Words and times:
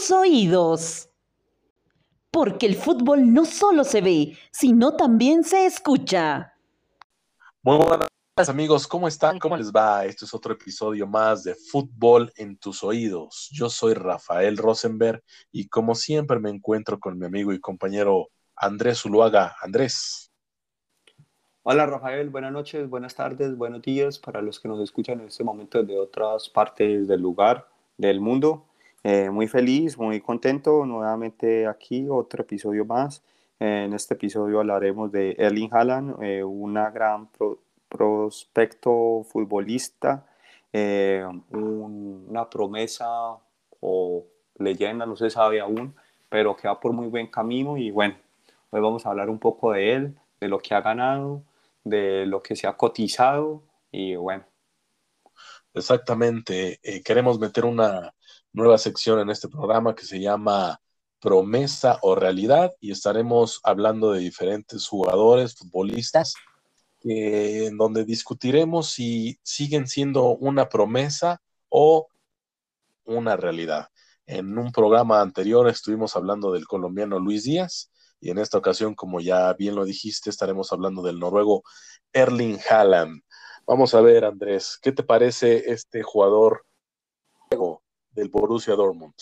Tus 0.00 0.12
oídos. 0.12 1.10
Porque 2.30 2.64
el 2.64 2.74
fútbol 2.74 3.34
no 3.34 3.44
solo 3.44 3.84
se 3.84 4.00
ve, 4.00 4.38
sino 4.50 4.96
también 4.96 5.44
se 5.44 5.66
escucha. 5.66 6.54
Muy 7.62 7.76
buenas 7.76 8.08
amigos, 8.48 8.86
¿cómo 8.86 9.08
están? 9.08 9.38
¿Cómo 9.38 9.58
les 9.58 9.70
va? 9.70 10.06
Este 10.06 10.24
es 10.24 10.32
otro 10.32 10.54
episodio 10.54 11.06
más 11.06 11.44
de 11.44 11.54
Fútbol 11.54 12.32
en 12.36 12.56
tus 12.56 12.82
oídos. 12.82 13.50
Yo 13.52 13.68
soy 13.68 13.92
Rafael 13.92 14.56
Rosenberg 14.56 15.22
y 15.52 15.68
como 15.68 15.94
siempre 15.94 16.40
me 16.40 16.48
encuentro 16.48 16.98
con 16.98 17.18
mi 17.18 17.26
amigo 17.26 17.52
y 17.52 17.60
compañero 17.60 18.28
Andrés 18.56 19.02
Zuluaga. 19.02 19.54
Andrés. 19.60 20.32
Hola 21.62 21.84
Rafael, 21.84 22.30
buenas 22.30 22.52
noches, 22.52 22.88
buenas 22.88 23.14
tardes, 23.14 23.54
buenos 23.54 23.82
días 23.82 24.18
para 24.18 24.40
los 24.40 24.60
que 24.60 24.68
nos 24.68 24.80
escuchan 24.80 25.20
en 25.20 25.26
este 25.26 25.44
momento 25.44 25.82
de 25.82 25.98
otras 25.98 26.48
partes 26.48 27.06
del 27.06 27.20
lugar 27.20 27.68
del 27.98 28.22
mundo. 28.22 28.69
Eh, 29.02 29.30
muy 29.30 29.48
feliz, 29.48 29.96
muy 29.96 30.20
contento 30.20 30.84
nuevamente 30.84 31.66
aquí, 31.66 32.06
otro 32.08 32.42
episodio 32.42 32.84
más. 32.84 33.22
En 33.58 33.94
este 33.94 34.14
episodio 34.14 34.60
hablaremos 34.60 35.10
de 35.10 35.34
Erling 35.38 35.70
Haaland, 35.72 36.22
eh, 36.22 36.44
una 36.44 36.90
gran 36.90 37.28
prospecto 37.88 39.24
futbolista, 39.24 40.26
eh, 40.72 41.24
una 41.50 42.48
promesa 42.50 43.06
o 43.80 44.26
leyenda, 44.58 45.06
no 45.06 45.16
se 45.16 45.30
sabe 45.30 45.60
aún, 45.60 45.94
pero 46.28 46.54
que 46.56 46.68
va 46.68 46.78
por 46.78 46.92
muy 46.92 47.08
buen 47.08 47.28
camino 47.28 47.76
y 47.78 47.90
bueno, 47.90 48.16
hoy 48.70 48.80
vamos 48.80 49.06
a 49.06 49.10
hablar 49.10 49.30
un 49.30 49.38
poco 49.38 49.72
de 49.72 49.92
él, 49.94 50.16
de 50.40 50.48
lo 50.48 50.58
que 50.58 50.74
ha 50.74 50.80
ganado, 50.82 51.42
de 51.84 52.26
lo 52.26 52.42
que 52.42 52.56
se 52.56 52.66
ha 52.66 52.76
cotizado 52.76 53.62
y 53.90 54.14
bueno, 54.16 54.44
Exactamente. 55.74 56.80
Eh, 56.82 57.02
queremos 57.02 57.38
meter 57.38 57.64
una 57.64 58.12
nueva 58.52 58.78
sección 58.78 59.20
en 59.20 59.30
este 59.30 59.48
programa 59.48 59.94
que 59.94 60.04
se 60.04 60.20
llama 60.20 60.80
Promesa 61.20 61.98
o 62.02 62.14
Realidad 62.14 62.72
y 62.80 62.90
estaremos 62.92 63.60
hablando 63.62 64.12
de 64.12 64.20
diferentes 64.20 64.88
jugadores, 64.88 65.54
futbolistas, 65.54 66.34
en 67.02 67.76
donde 67.76 68.04
discutiremos 68.04 68.90
si 68.90 69.38
siguen 69.42 69.86
siendo 69.86 70.36
una 70.36 70.68
promesa 70.68 71.40
o 71.68 72.08
una 73.04 73.36
realidad. 73.36 73.88
En 74.26 74.56
un 74.58 74.72
programa 74.72 75.20
anterior 75.20 75.68
estuvimos 75.68 76.16
hablando 76.16 76.52
del 76.52 76.66
colombiano 76.66 77.18
Luis 77.18 77.44
Díaz 77.44 77.90
y 78.20 78.30
en 78.30 78.38
esta 78.38 78.58
ocasión, 78.58 78.94
como 78.94 79.20
ya 79.20 79.52
bien 79.54 79.74
lo 79.74 79.84
dijiste, 79.84 80.30
estaremos 80.30 80.72
hablando 80.72 81.02
del 81.02 81.18
noruego 81.18 81.62
Erling 82.12 82.58
Haaland. 82.68 83.22
Vamos 83.66 83.94
a 83.94 84.00
ver, 84.00 84.24
Andrés, 84.24 84.78
¿qué 84.82 84.92
te 84.92 85.02
parece 85.02 85.70
este 85.70 86.02
jugador 86.02 86.64
del 88.12 88.28
Borussia 88.28 88.74
Dortmund? 88.74 89.14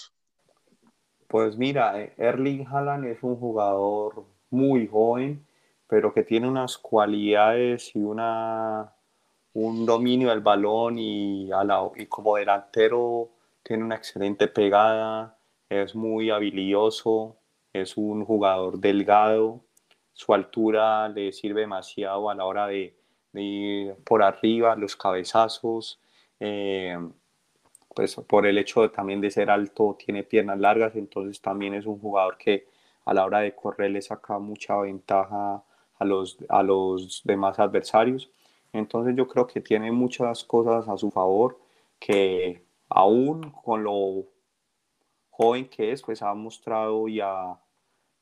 Pues 1.26 1.56
mira, 1.58 2.02
Erling 2.16 2.66
Haaland 2.66 3.04
es 3.04 3.22
un 3.22 3.36
jugador 3.36 4.24
muy 4.50 4.86
joven, 4.86 5.46
pero 5.86 6.12
que 6.12 6.22
tiene 6.22 6.48
unas 6.48 6.78
cualidades 6.78 7.94
y 7.94 8.00
una, 8.00 8.94
un 9.52 9.84
dominio 9.84 10.30
del 10.30 10.40
balón 10.40 10.96
y, 10.98 11.50
como 12.08 12.36
delantero 12.36 13.30
tiene 13.62 13.84
una 13.84 13.96
excelente 13.96 14.48
pegada, 14.48 15.36
es 15.68 15.94
muy 15.94 16.30
habilidoso, 16.30 17.36
es 17.72 17.96
un 17.98 18.24
jugador 18.24 18.78
delgado, 18.78 19.60
su 20.14 20.32
altura 20.32 21.08
le 21.08 21.32
sirve 21.32 21.60
demasiado 21.62 22.30
a 22.30 22.34
la 22.34 22.46
hora 22.46 22.66
de, 22.66 22.96
por 24.04 24.22
arriba, 24.22 24.74
los 24.76 24.96
cabezazos, 24.96 26.00
eh, 26.40 26.98
pues 27.98 28.14
por 28.14 28.46
el 28.46 28.58
hecho 28.58 28.92
también 28.92 29.20
de 29.20 29.28
ser 29.28 29.50
alto, 29.50 29.96
tiene 29.98 30.22
piernas 30.22 30.60
largas, 30.60 30.94
entonces 30.94 31.40
también 31.40 31.74
es 31.74 31.84
un 31.84 31.98
jugador 31.98 32.38
que 32.38 32.68
a 33.04 33.12
la 33.12 33.24
hora 33.24 33.40
de 33.40 33.56
correr 33.56 33.90
le 33.90 34.00
saca 34.00 34.38
mucha 34.38 34.76
ventaja 34.76 35.64
a 35.98 36.04
los, 36.04 36.38
a 36.48 36.62
los 36.62 37.22
demás 37.24 37.58
adversarios. 37.58 38.30
Entonces 38.72 39.16
yo 39.16 39.26
creo 39.26 39.48
que 39.48 39.60
tiene 39.60 39.90
muchas 39.90 40.44
cosas 40.44 40.88
a 40.88 40.96
su 40.96 41.10
favor 41.10 41.58
que 41.98 42.62
aún 42.88 43.50
con 43.50 43.82
lo 43.82 44.26
joven 45.30 45.68
que 45.68 45.90
es, 45.90 46.00
pues 46.00 46.22
ha 46.22 46.32
mostrado 46.34 47.08
y 47.08 47.18
ha, 47.20 47.58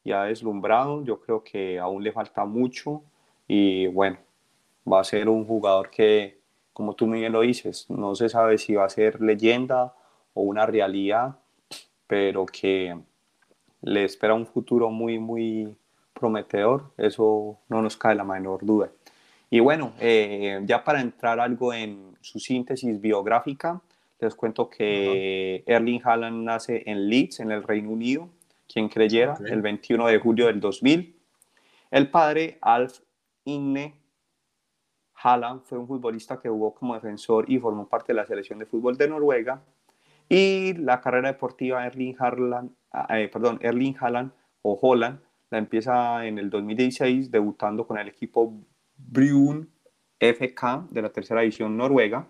y 0.03 0.13
ha 0.13 0.23
deslumbrado. 0.23 1.05
Yo 1.05 1.21
creo 1.21 1.45
que 1.45 1.79
aún 1.79 2.03
le 2.03 2.13
falta 2.13 2.47
mucho 2.47 3.03
y 3.47 3.89
bueno, 3.89 4.17
va 4.91 5.01
a 5.01 5.05
ser 5.05 5.29
un 5.29 5.45
jugador 5.45 5.91
que, 5.91 6.41
como 6.77 6.93
tú 6.93 7.11
bien 7.11 7.33
lo 7.33 7.41
dices, 7.41 7.87
no 7.89 8.15
se 8.15 8.29
sabe 8.29 8.59
si 8.59 8.75
va 8.75 8.85
a 8.85 8.91
ser 8.91 9.23
leyenda 9.23 9.95
o 10.35 10.43
una 10.43 10.67
realidad, 10.67 11.37
pero 12.07 12.45
que 12.45 12.95
le 13.81 14.05
espera 14.05 14.35
un 14.35 14.47
futuro 14.47 14.91
muy, 14.91 15.19
muy 15.19 15.75
prometedor, 16.13 16.93
eso 16.99 17.57
no 17.71 17.81
nos 17.81 17.97
cae 17.97 18.15
la 18.15 18.25
menor 18.25 18.67
duda. 18.67 18.91
Y 19.49 19.61
bueno, 19.61 19.95
eh, 20.01 20.61
ya 20.67 20.85
para 20.85 21.01
entrar 21.01 21.41
algo 21.41 21.73
en 21.73 22.15
su 22.21 22.39
síntesis 22.39 23.01
biográfica, 23.01 23.81
les 24.21 24.35
cuento 24.35 24.69
que 24.69 25.65
Erling 25.65 26.03
Haaland 26.05 26.45
nace 26.45 26.83
en 26.85 27.09
Leeds, 27.09 27.41
en 27.41 27.53
el 27.53 27.63
Reino 27.63 27.89
Unido, 27.89 28.29
quien 28.71 28.91
creyera, 28.91 29.39
el 29.47 29.63
21 29.63 30.09
de 30.09 30.19
julio 30.19 30.49
del 30.49 30.61
2000. 30.61 31.17
El 31.91 32.11
padre, 32.11 32.59
Alf 32.61 32.99
Inne 33.47 33.95
Haaland 35.23 35.63
fue 35.65 35.79
un 35.79 35.87
futbolista 35.87 36.39
que 36.39 36.49
jugó 36.49 36.75
como 36.75 36.95
defensor 36.95 37.45
y 37.49 37.59
formó 37.59 37.89
parte 37.89 38.13
de 38.13 38.17
la 38.17 38.27
selección 38.27 38.59
de 38.59 38.67
fútbol 38.67 38.97
de 38.97 39.09
Noruega. 39.09 39.63
Y 40.29 40.75
la 40.75 41.01
carrera 41.01 41.33
deportiva 41.33 41.87
Erling 41.87 42.17
Haaland, 42.19 42.71
ah, 42.93 43.21
eh, 43.21 43.29
perdón, 43.29 43.59
Erling 43.63 43.97
Haaland 43.99 44.33
o 44.63 44.79
Holland 44.81 45.21
la 45.51 45.59
empieza 45.59 46.27
en 46.27 46.39
el 46.39 46.51
2016 46.51 47.31
debutando 47.31 47.87
con 47.87 47.99
el 47.99 48.09
equipo 48.09 48.53
Brun 48.97 49.71
FK 50.19 50.89
de 50.91 51.03
la 51.03 51.11
tercera 51.11 51.43
división 51.43 51.77
noruega. 51.77 52.27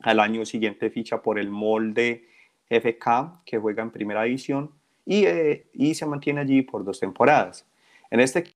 Al 0.00 0.20
año 0.20 0.44
siguiente 0.44 0.90
ficha 0.90 1.22
por 1.22 1.38
el 1.38 1.50
Molde 1.50 2.26
FK 2.68 3.42
que 3.44 3.58
juega 3.58 3.82
en 3.82 3.90
primera 3.90 4.24
división 4.24 4.70
y, 5.06 5.24
eh, 5.24 5.68
y 5.72 5.94
se 5.94 6.06
mantiene 6.06 6.42
allí 6.42 6.62
por 6.62 6.84
dos 6.84 7.00
temporadas. 7.00 7.66
En 8.10 8.20
este 8.20 8.54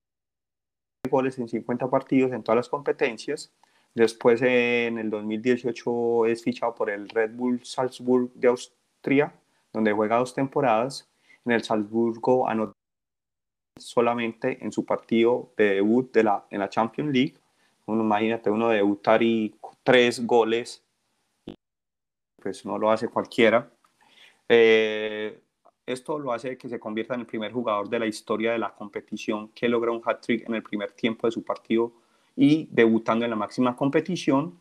goles 1.09 1.37
en 1.39 1.47
50 1.47 1.89
partidos 1.89 2.31
en 2.31 2.43
todas 2.43 2.57
las 2.57 2.69
competencias. 2.69 3.51
Después 3.93 4.41
en 4.41 4.97
el 4.97 5.09
2018 5.09 6.25
es 6.27 6.43
fichado 6.43 6.75
por 6.75 6.89
el 6.89 7.09
Red 7.09 7.31
Bull 7.35 7.65
Salzburg 7.65 8.31
de 8.33 8.47
Austria, 8.47 9.33
donde 9.73 9.91
juega 9.91 10.17
dos 10.17 10.33
temporadas. 10.33 11.09
En 11.45 11.53
el 11.53 11.63
Salzburgo 11.63 12.47
anotó 12.47 12.73
solamente 13.77 14.63
en 14.63 14.71
su 14.71 14.85
partido 14.85 15.51
de 15.57 15.75
debut 15.75 16.11
de 16.13 16.23
la, 16.23 16.45
en 16.49 16.59
la 16.59 16.69
Champions 16.69 17.11
League. 17.11 17.35
Uno, 17.85 18.03
imagínate 18.03 18.49
uno 18.49 18.69
debutar 18.69 19.23
y 19.23 19.55
tres 19.83 20.25
goles, 20.25 20.83
pues 22.41 22.65
no 22.65 22.77
lo 22.77 22.91
hace 22.91 23.07
cualquiera. 23.07 23.71
Eh, 24.47 25.39
esto 25.91 26.19
lo 26.19 26.31
hace 26.31 26.57
que 26.57 26.69
se 26.69 26.79
convierta 26.79 27.15
en 27.15 27.21
el 27.21 27.25
primer 27.25 27.51
jugador 27.51 27.89
de 27.89 27.99
la 27.99 28.05
historia 28.05 28.51
de 28.51 28.59
la 28.59 28.73
competición 28.73 29.49
que 29.49 29.67
logra 29.67 29.91
un 29.91 30.01
hat-trick 30.05 30.47
en 30.47 30.55
el 30.55 30.63
primer 30.63 30.91
tiempo 30.91 31.27
de 31.27 31.31
su 31.31 31.43
partido 31.43 31.93
y 32.35 32.67
debutando 32.71 33.25
en 33.25 33.31
la 33.31 33.35
máxima 33.35 33.75
competición. 33.75 34.59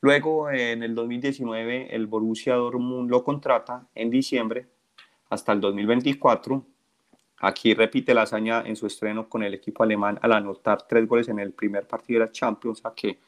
Luego, 0.00 0.50
en 0.50 0.82
el 0.82 0.94
2019, 0.94 1.94
el 1.94 2.06
Borussia 2.06 2.54
Dortmund 2.54 3.10
lo 3.10 3.22
contrata 3.22 3.86
en 3.94 4.10
diciembre 4.10 4.66
hasta 5.30 5.52
el 5.52 5.60
2024. 5.60 6.64
Aquí 7.38 7.74
repite 7.74 8.14
la 8.14 8.22
hazaña 8.22 8.62
en 8.64 8.74
su 8.74 8.86
estreno 8.86 9.28
con 9.28 9.42
el 9.42 9.54
equipo 9.54 9.82
alemán 9.82 10.18
al 10.22 10.32
anotar 10.32 10.86
tres 10.88 11.06
goles 11.06 11.28
en 11.28 11.38
el 11.38 11.52
primer 11.52 11.86
partido 11.86 12.20
de 12.20 12.26
la 12.26 12.32
Champions, 12.32 12.80
o 12.84 12.94
que 12.94 13.18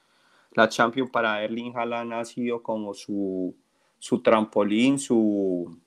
la 0.52 0.68
Champions 0.68 1.10
para 1.10 1.44
Erling 1.44 1.76
Haaland 1.76 2.14
ha 2.14 2.24
sido 2.24 2.62
como 2.62 2.94
su, 2.94 3.54
su 3.98 4.22
trampolín, 4.22 4.98
su, 4.98 5.78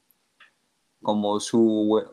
como 1.01 1.40
su 1.40 2.04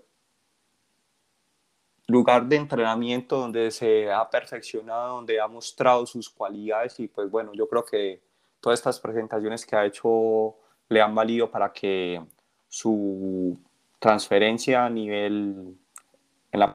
lugar 2.09 2.47
de 2.47 2.57
entrenamiento 2.57 3.39
donde 3.39 3.71
se 3.71 4.11
ha 4.11 4.29
perfeccionado, 4.31 5.17
donde 5.17 5.41
ha 5.41 5.49
mostrado 5.49 6.07
sus 6.07 6.31
cualidades 6.31 6.99
y 7.01 7.09
pues 7.09 7.31
bueno, 7.31 7.53
yo 7.53 7.69
creo 7.69 7.85
que 7.85 8.23
todas 8.61 8.79
estas 8.79 9.01
presentaciones 9.01 9.67
que 9.67 9.77
ha 9.77 9.85
hecho 9.85 10.57
le 10.89 11.01
han 11.01 11.15
valido 11.15 11.51
para 11.51 11.73
que 11.73 12.25
su 12.69 13.59
transferencia 13.99 14.85
a 14.85 14.91
nivel 14.91 15.77
en 16.53 16.61
la 16.61 16.75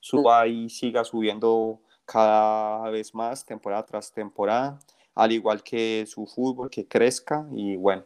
suba 0.00 0.46
y 0.46 0.68
siga 0.68 1.02
subiendo 1.04 1.80
cada 2.04 2.90
vez 2.90 3.14
más 3.14 3.44
temporada 3.44 3.84
tras 3.86 4.12
temporada, 4.12 4.78
al 5.14 5.32
igual 5.32 5.62
que 5.62 6.04
su 6.06 6.26
fútbol, 6.26 6.70
que 6.70 6.86
crezca 6.86 7.46
y 7.52 7.76
bueno, 7.76 8.04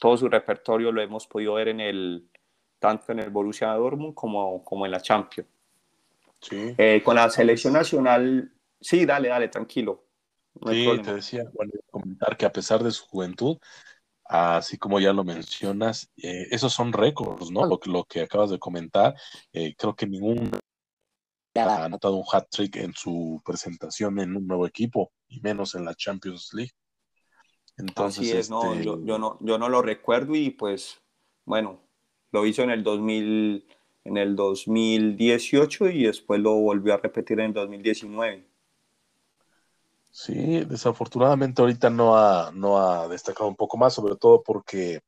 todo 0.00 0.16
su 0.16 0.28
repertorio 0.28 0.90
lo 0.90 1.02
hemos 1.02 1.26
podido 1.26 1.54
ver 1.54 1.68
en 1.68 1.80
el, 1.80 2.28
tanto 2.78 3.12
en 3.12 3.20
el 3.20 3.30
Borussia 3.30 3.68
Dortmund 3.74 4.14
como, 4.14 4.64
como 4.64 4.86
en 4.86 4.92
la 4.92 5.00
Champions. 5.00 5.48
Sí. 6.40 6.74
Eh, 6.78 7.02
con 7.04 7.16
la 7.16 7.28
selección 7.28 7.74
nacional, 7.74 8.50
sí, 8.80 9.04
dale, 9.04 9.28
dale, 9.28 9.48
tranquilo. 9.48 10.06
sí, 10.66 10.88
te 11.04 11.14
decía, 11.14 11.44
bueno, 11.52 11.72
comentar 11.90 12.36
que 12.36 12.46
a 12.46 12.52
pesar 12.52 12.82
de 12.82 12.90
su 12.90 13.04
juventud, 13.06 13.58
así 14.24 14.78
como 14.78 14.98
ya 14.98 15.12
lo 15.12 15.22
mencionas, 15.22 16.10
eh, 16.16 16.46
esos 16.50 16.72
son 16.72 16.94
récords, 16.94 17.50
¿no? 17.50 17.66
Lo, 17.66 17.78
lo 17.84 18.04
que 18.04 18.22
acabas 18.22 18.50
de 18.50 18.58
comentar, 18.58 19.14
eh, 19.52 19.74
creo 19.76 19.94
que 19.94 20.06
ningún 20.06 20.50
ha 21.56 21.84
anotado 21.84 22.16
un 22.16 22.24
hat 22.32 22.48
trick 22.48 22.76
en 22.76 22.94
su 22.94 23.42
presentación 23.44 24.18
en 24.18 24.34
un 24.34 24.46
nuevo 24.46 24.66
equipo, 24.66 25.12
y 25.28 25.40
menos 25.40 25.74
en 25.74 25.84
la 25.84 25.94
Champions 25.94 26.54
League. 26.54 26.72
Entonces, 27.80 28.28
Así 28.28 28.36
es, 28.36 28.50
no, 28.50 28.72
este 28.72 28.84
yo, 28.84 29.18
no, 29.18 29.38
yo 29.40 29.58
no 29.58 29.68
lo 29.68 29.82
recuerdo 29.82 30.34
y 30.34 30.50
pues, 30.50 31.00
bueno, 31.44 31.80
lo 32.32 32.46
hizo 32.46 32.62
en 32.62 32.70
el 32.70 32.82
2000, 32.82 33.66
en 34.04 34.16
el 34.16 34.36
2018 34.36 35.88
y 35.88 36.04
después 36.04 36.40
lo 36.40 36.54
volvió 36.54 36.94
a 36.94 36.98
repetir 36.98 37.40
en 37.40 37.46
el 37.46 37.52
2019. 37.54 38.46
Sí, 40.10 40.64
desafortunadamente 40.64 41.62
ahorita 41.62 41.88
no 41.88 42.16
ha, 42.16 42.50
no 42.52 42.78
ha 42.78 43.08
destacado 43.08 43.48
un 43.48 43.56
poco 43.56 43.76
más, 43.76 43.94
sobre 43.94 44.16
todo 44.16 44.42
porque 44.42 45.00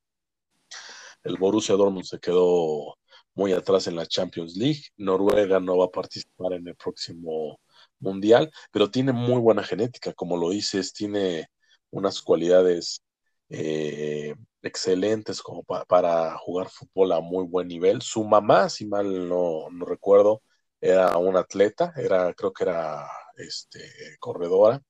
el 1.25 1.37
Borussia 1.37 1.75
Dortmund 1.75 2.05
se 2.05 2.21
quedó 2.21 2.97
muy 3.35 3.53
atrás 3.53 3.87
en 3.87 3.97
la 3.97 4.07
Champions 4.07 4.57
League. 4.57 4.83
Noruega 4.97 5.59
no 5.61 5.77
va 5.77 5.87
a 5.87 5.91
participar 5.91 6.53
en 6.53 6.69
el 6.69 6.77
próximo 6.77 7.61
mundial, 7.99 8.51
pero 8.71 8.91
tiene 8.91 9.13
muy 9.13 9.41
buena 9.41 9.63
genética, 9.63 10.13
como 10.13 10.37
lo 10.37 10.51
dices, 10.51 10.93
tiene 10.93 11.49
unas 11.93 12.21
cualidades 12.23 13.03
eh, 13.49 14.35
excelentes 14.63 15.43
como 15.43 15.63
para 15.63 16.37
jugar 16.39 16.69
fútbol 16.71 17.13
a 17.13 17.21
muy 17.21 17.47
buen 17.47 17.69
nivel. 17.69 18.03
Su 18.03 18.25
mamá, 18.25 18.69
si 18.69 18.87
mal 18.87 19.29
no, 19.29 19.69
recuerdo, 19.87 20.43
era 20.81 21.17
un 21.19 21.37
atleta, 21.37 21.93
era, 21.97 22.35
creo 22.35 22.53
que 22.53 22.65
era 22.65 23.07
este, 23.37 23.81
corredora, 24.19 24.83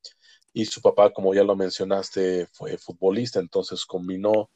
y 0.52 0.66
su 0.66 0.80
papá, 0.82 1.12
como 1.12 1.34
ya 1.34 1.44
lo 1.44 1.56
mencionaste, 1.56 2.46
fue 2.52 2.78
futbolista, 2.78 3.40
entonces 3.40 3.84
combinó, 3.86 4.50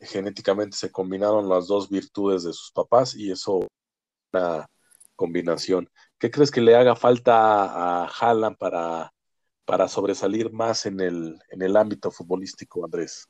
genéticamente 0.00 0.76
se 0.76 0.90
combinaron 0.92 1.48
las 1.48 1.66
dos 1.68 1.88
virtudes 1.90 2.44
de 2.44 2.52
sus 2.52 2.72
papás 2.72 3.14
y 3.14 3.30
eso 3.30 3.66
una 4.32 4.66
combinación. 5.16 5.90
¿Qué 6.18 6.30
crees 6.30 6.50
que 6.50 6.60
le 6.60 6.76
haga 6.76 6.96
falta 6.96 8.04
a 8.04 8.08
Haaland 8.08 8.56
para, 8.58 9.13
para 9.64 9.88
sobresalir 9.88 10.52
más 10.52 10.86
en 10.86 11.00
el, 11.00 11.38
en 11.50 11.62
el 11.62 11.76
ámbito 11.76 12.10
futbolístico, 12.10 12.84
Andrés? 12.84 13.28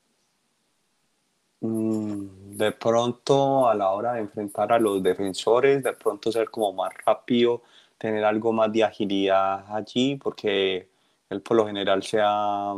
Mm, 1.61 2.57
de 2.57 2.71
pronto, 2.73 3.67
a 3.67 3.75
la 3.75 3.89
hora 3.91 4.13
de 4.13 4.21
enfrentar 4.21 4.71
a 4.73 4.79
los 4.79 5.01
defensores, 5.01 5.83
de 5.83 5.93
pronto 5.93 6.31
ser 6.31 6.49
como 6.49 6.73
más 6.73 6.91
rápido, 7.05 7.63
tener 7.97 8.23
algo 8.25 8.51
más 8.51 8.71
de 8.71 8.83
agilidad 8.83 9.65
allí, 9.73 10.15
porque 10.17 10.89
él 11.29 11.41
por 11.41 11.57
lo 11.57 11.65
general 11.65 12.03
se 12.03 12.19
ha, 12.21 12.73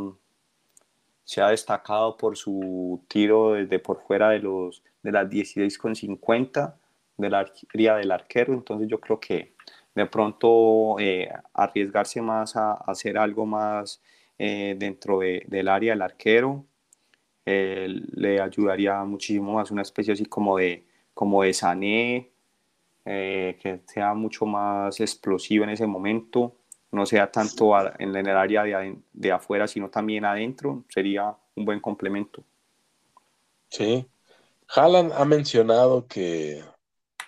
se 1.23 1.41
ha 1.41 1.49
destacado 1.49 2.15
por 2.17 2.37
su 2.37 3.03
tiro 3.07 3.53
desde 3.53 3.79
por 3.79 4.01
fuera 4.03 4.29
de, 4.29 4.39
los, 4.39 4.83
de 5.03 5.11
las 5.11 5.27
16,50 5.27 6.75
de 7.17 7.29
la 7.29 7.39
arquería 7.39 7.95
del 7.95 8.11
arquero, 8.11 8.53
entonces 8.53 8.87
yo 8.87 8.99
creo 8.99 9.19
que 9.19 9.55
de 9.97 10.05
pronto 10.05 10.99
eh, 10.99 11.27
arriesgarse 11.55 12.21
más 12.21 12.55
a, 12.55 12.73
hacer 12.73 13.17
algo 13.17 13.47
más 13.47 13.99
eh, 14.37 14.75
dentro 14.77 15.19
del 15.19 15.67
área 15.67 15.93
del 15.93 16.03
arquero 16.03 16.65
eh, 17.43 17.87
le 18.11 18.39
ayudaría 18.39 19.03
muchísimo 19.05 19.53
más 19.53 19.71
una 19.71 19.81
especie 19.81 20.13
así 20.13 20.25
como 20.25 20.57
de 20.57 20.85
como 21.15 21.41
de 21.41 21.53
sané 21.53 22.29
que 23.05 23.79
sea 23.87 24.13
mucho 24.13 24.45
más 24.45 24.99
explosivo 24.99 25.63
en 25.63 25.69
ese 25.69 25.87
momento, 25.87 26.57
no 26.91 27.05
sea 27.05 27.31
tanto 27.31 27.71
en 27.97 28.13
el 28.13 28.27
área 28.35 28.63
de, 28.63 28.97
de, 29.13 29.31
afuera, 29.31 29.65
sino 29.65 29.89
también 29.89 30.25
adentro, 30.25 30.83
sería 30.89 31.33
un 31.55 31.63
buen 31.63 31.79
complemento. 31.79 32.43
Sí. 33.69 34.05
Haaland 34.75 35.13
ha 35.13 35.23
mencionado 35.23 36.05
que 36.05 36.61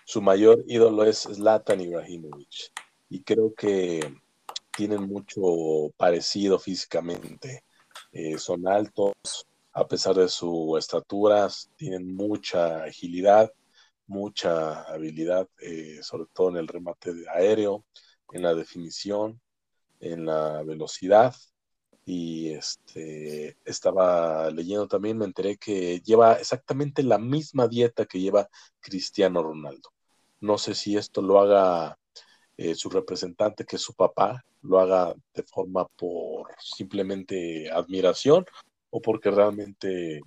su 0.10 0.24
mayor 0.24 0.64
ídolo 0.66 1.04
es 1.04 1.20
Zlatan 1.20 1.82
Ibrahimovic 1.82 2.74
y 3.10 3.22
creo 3.22 3.54
que 3.54 4.12
tienen 4.76 5.04
mucho 5.04 5.94
parecido 5.98 6.58
físicamente. 6.58 7.64
Eh, 8.12 8.40
son 8.40 8.68
altos, 8.68 9.14
a 9.72 9.88
pesar 9.88 10.16
de 10.16 10.28
su 10.28 10.76
estatura, 10.78 11.48
tienen 11.76 12.16
mucha 12.16 12.86
agilidad 12.86 13.52
mucha 14.08 14.82
habilidad, 14.82 15.48
eh, 15.60 16.00
sobre 16.02 16.26
todo 16.34 16.50
en 16.50 16.58
el 16.58 16.68
remate 16.68 17.14
aéreo, 17.32 17.86
en 18.34 18.42
la 18.42 18.56
definición, 18.56 19.40
en 20.00 20.26
la 20.26 20.64
velocidad. 20.64 21.36
Y 22.04 22.50
este, 22.50 23.60
estaba 23.64 24.50
leyendo 24.50 24.88
también, 24.88 25.20
me 25.20 25.26
enteré 25.26 25.58
que 25.58 26.00
lleva 26.02 26.34
exactamente 26.34 27.04
la 27.04 27.20
misma 27.20 27.68
dieta 27.68 28.08
que 28.08 28.20
lleva 28.20 28.50
Cristiano 28.80 29.44
Ronaldo. 29.44 29.92
No 30.42 30.58
sé 30.58 30.74
si 30.76 30.96
esto 30.98 31.22
lo 31.22 31.40
haga 31.40 31.98
eh, 32.58 32.76
su 32.76 32.90
representante, 32.90 33.66
que 33.66 33.76
es 33.76 33.82
su 33.82 33.94
papá, 33.94 34.44
lo 34.62 34.80
haga 34.80 35.14
de 35.34 35.44
forma 35.44 35.86
por 35.86 36.48
simplemente 36.60 37.70
admiración 37.72 38.46
o 38.90 39.02
porque 39.02 39.32
realmente 39.32 40.22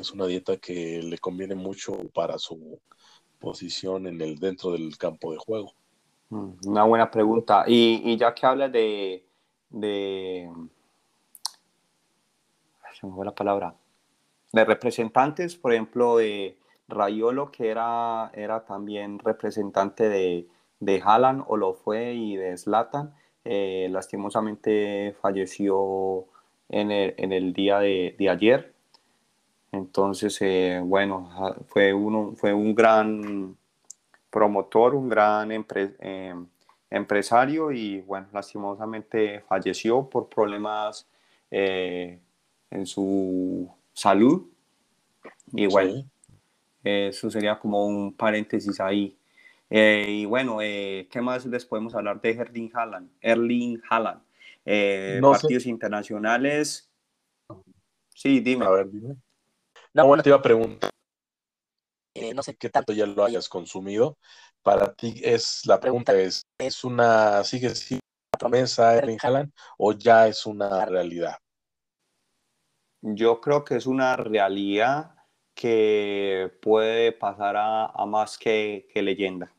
es 0.00 0.10
una 0.12 0.26
dieta 0.26 0.56
que 0.56 1.02
le 1.02 1.18
conviene 1.18 1.54
mucho 1.54 1.96
para 2.14 2.38
su 2.38 2.80
posición 3.38 4.06
en 4.06 4.20
el 4.20 4.38
dentro 4.38 4.72
del 4.72 4.96
campo 4.96 5.32
de 5.32 5.38
juego. 5.38 5.72
Mm, 6.30 6.50
una 6.66 6.84
buena 6.84 7.10
pregunta. 7.10 7.64
Y, 7.66 8.16
ya 8.16 8.34
que 8.34 8.46
hablas 8.46 8.72
de, 8.72 9.24
de 9.70 10.50
se 12.98 13.06
me 13.06 13.12
fue 13.14 13.24
la 13.24 13.34
palabra, 13.34 13.74
de 14.52 14.64
representantes, 14.64 15.54
por 15.54 15.72
ejemplo, 15.72 16.16
de 16.16 16.58
Rayolo, 16.88 17.50
que 17.50 17.68
era, 17.68 18.30
era 18.34 18.64
también 18.64 19.18
representante 19.18 20.08
de, 20.08 20.48
de 20.80 21.02
Haaland, 21.04 21.44
o 21.46 21.56
lo 21.56 21.74
fue, 21.74 22.14
y 22.14 22.36
de 22.36 22.56
Zlatan, 22.56 23.14
eh, 23.44 23.88
lastimosamente 23.90 25.14
falleció 25.20 26.26
en 26.68 26.90
el, 26.90 27.14
en 27.16 27.32
el 27.32 27.52
día 27.52 27.78
de, 27.78 28.14
de 28.18 28.30
ayer. 28.30 28.74
Entonces, 29.72 30.38
eh, 30.40 30.80
bueno, 30.82 31.30
fue, 31.66 31.92
uno, 31.92 32.32
fue 32.36 32.52
un 32.54 32.74
gran 32.74 33.56
promotor, 34.30 34.94
un 34.94 35.08
gran 35.08 35.50
eh, 35.52 36.34
empresario 36.90 37.70
y, 37.72 38.00
bueno, 38.00 38.28
lastimosamente 38.32 39.40
falleció 39.40 40.08
por 40.08 40.28
problemas 40.28 41.06
eh, 41.50 42.18
en 42.70 42.86
su 42.86 43.70
salud. 43.92 44.46
Y 45.52 45.66
bueno, 45.66 46.04
eso 46.84 47.30
sería 47.30 47.58
como 47.58 47.86
un 47.86 48.14
paréntesis 48.14 48.80
ahí. 48.80 49.16
y 49.70 50.24
bueno, 50.24 50.58
¿qué 50.58 51.20
más 51.20 51.44
les 51.46 51.64
podemos 51.64 51.94
hablar 51.94 52.20
de 52.20 52.30
Erling 52.30 52.70
Haaland? 52.74 53.10
Erling 53.20 53.80
Haaland. 53.88 54.22
partidos 55.20 55.66
internacionales. 55.66 56.88
Sí, 58.14 58.40
dime. 58.40 58.66
A 58.66 58.70
ver, 58.70 58.90
dime. 58.90 59.16
No, 59.94 60.06
bueno, 60.06 60.22
te 60.22 60.30
iba 60.30 60.38
a 60.38 60.42
preguntar. 60.42 60.90
Eh, 62.14 62.34
no 62.34 62.42
sé 62.42 62.56
qué 62.56 62.68
tanto 62.68 62.92
ya 62.92 63.06
lo 63.06 63.24
hayas 63.24 63.48
consumido. 63.48 64.18
Para 64.62 64.92
ti 64.92 65.20
es 65.22 65.64
la 65.66 65.78
pregunta 65.78 66.12
es, 66.18 66.42
¿es 66.58 66.82
una, 66.84 67.44
sigue 67.44 67.70
siendo 67.74 68.02
una 68.32 68.38
promesa 68.38 68.96
Erling 68.96 69.18
Haaland 69.22 69.52
o 69.78 69.92
ya 69.92 70.26
es 70.26 70.44
una 70.46 70.84
realidad? 70.84 71.36
Yo 73.00 73.40
creo 73.40 73.64
que 73.64 73.76
es 73.76 73.86
una 73.86 74.16
realidad 74.16 75.14
que 75.58 76.52
puede 76.62 77.10
pasar 77.10 77.56
a, 77.56 78.06
más 78.06 78.38
que, 78.38 78.86
leyenda. 78.94 79.52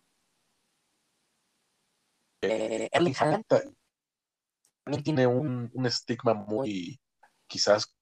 Eh, 2.41 2.87
Erling 2.89 3.15
Haaland 3.19 3.43
también 4.85 5.03
tiene 5.03 5.27
un, 5.27 5.69
un 5.73 5.85
estigma 5.85 6.33
muy 6.33 6.97
quizás 7.47 7.93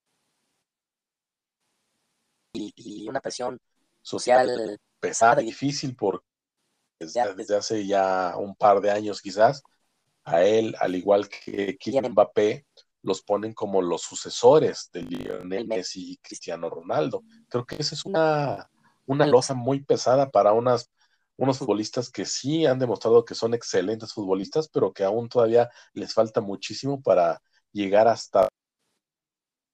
y, 2.53 3.09
una 3.09 3.19
presión 3.19 3.59
social 4.03 4.79
pesada 4.99 5.41
y 5.41 5.45
difícil 5.45 5.95
porque 5.95 6.23
desde, 6.99 7.55
hace 7.55 7.87
ya 7.87 8.37
un 8.37 8.55
par 8.55 8.79
de 8.79 8.91
años 8.91 9.23
quizás, 9.23 9.63
a 10.23 10.43
él, 10.43 10.75
al 10.79 10.93
igual 10.93 11.27
que 11.29 11.77
Kylian 11.77 12.11
Mbappé, 12.11 12.66
los 13.07 13.21
ponen 13.21 13.53
como 13.53 13.81
los 13.81 14.01
sucesores 14.01 14.89
de 14.91 15.03
Lionel 15.03 15.65
Messi 15.65 16.11
y 16.11 16.17
Cristiano 16.17 16.69
Ronaldo. 16.69 17.23
Creo 17.47 17.65
que 17.65 17.77
esa 17.79 17.95
es 17.95 18.05
una, 18.05 18.69
una 19.05 19.25
losa 19.25 19.53
muy 19.53 19.81
pesada 19.81 20.29
para 20.29 20.51
unas, 20.51 20.91
unos 21.37 21.57
futbolistas 21.57 22.11
que 22.11 22.25
sí 22.25 22.65
han 22.65 22.79
demostrado 22.79 23.23
que 23.23 23.33
son 23.33 23.53
excelentes 23.53 24.11
futbolistas, 24.13 24.67
pero 24.67 24.91
que 24.91 25.05
aún 25.05 25.29
todavía 25.29 25.69
les 25.93 26.13
falta 26.13 26.41
muchísimo 26.41 27.01
para 27.01 27.41
llegar 27.71 28.09
hasta 28.09 28.49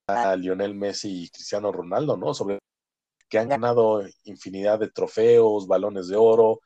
a 0.08 0.36
Lionel 0.36 0.75
Messi 0.75 1.24
y 1.24 1.30
Cristiano 1.30 1.72
Ronaldo, 1.72 2.16
¿no? 2.16 2.36
Sobre 2.36 2.60
que 3.30 3.40
han 3.40 3.50
ganado 3.50 4.04
infinidad 4.25 4.78
de 4.78 4.92
trofeos, 4.92 5.66
balones 5.66 6.08
de 6.08 6.18
oro. 6.18 6.60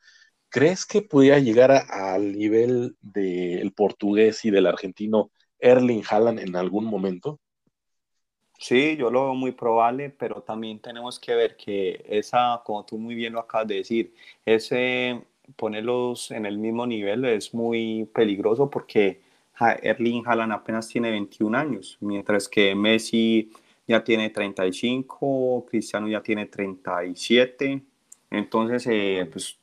¿Crees 0.49 0.85
que 0.85 1.01
pudiera 1.01 1.39
llegar 1.39 1.71
al 1.71 2.33
nivel 2.37 2.97
del 2.99 3.71
portugués 3.73 4.43
y 4.43 4.51
del 4.51 4.67
argentino 4.67 5.31
Erling 5.59 6.03
Haaland 6.09 6.39
en 6.39 6.55
algún 6.55 6.85
momento? 6.85 7.39
Sí, 8.59 8.97
yo 8.97 9.11
lo 9.11 9.25
veo 9.25 9.35
muy 9.35 9.51
probable, 9.51 10.09
pero 10.09 10.41
también 10.41 10.79
tenemos 10.79 11.19
que 11.19 11.35
ver 11.35 11.55
que 11.57 12.03
esa, 12.07 12.61
como 12.65 12.85
tú 12.85 12.97
muy 12.97 13.13
bien 13.13 13.33
lo 13.33 13.39
acabas 13.39 13.67
de 13.67 13.75
decir, 13.75 14.13
ese 14.45 15.21
ponerlos 15.55 16.31
en 16.31 16.45
el 16.45 16.57
mismo 16.57 16.85
nivel 16.85 17.23
es 17.25 17.53
muy 17.53 18.09
peligroso 18.13 18.69
porque 18.69 19.21
Erling 19.59 20.23
Haaland 20.25 20.51
apenas 20.51 20.87
tiene 20.87 21.11
21 21.11 21.55
años, 21.55 21.97
mientras 22.01 22.47
que 22.47 22.75
Messi 22.75 23.51
ya 23.87 24.03
tiene 24.03 24.29
35, 24.29 25.65
Cristiano 25.69 26.07
ya 26.07 26.21
tiene 26.21 26.47
37. 26.47 27.81
Entonces, 28.29 28.87
eh, 28.87 29.27
pues 29.31 29.57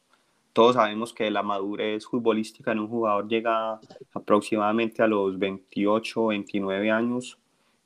todos 0.54 0.76
sabemos 0.76 1.12
que 1.12 1.30
la 1.32 1.42
madurez 1.42 2.06
futbolística 2.06 2.70
en 2.70 2.78
un 2.78 2.88
jugador 2.88 3.26
llega 3.26 3.80
aproximadamente 4.14 5.02
a 5.02 5.08
los 5.08 5.36
28, 5.36 6.28
29 6.28 6.90
años. 6.92 7.38